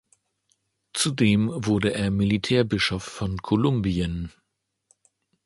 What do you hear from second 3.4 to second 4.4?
Kolumbien.